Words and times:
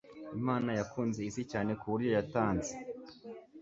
Imana 0.37 0.69
yakunze 0.79 1.19
isi 1.29 1.43
cyane 1.51 1.71
ku 1.79 1.85
buryo 1.91 2.09
yatanze 2.17 2.73